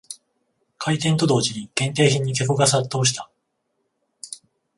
[0.79, 3.29] 開店と同時に限定品に客が殺到した